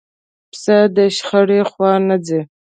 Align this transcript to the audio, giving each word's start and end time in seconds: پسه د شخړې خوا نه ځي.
پسه 0.51 0.77
د 0.95 0.97
شخړې 1.17 1.59
خوا 1.69 1.91
نه 2.07 2.17
ځي. 2.25 2.41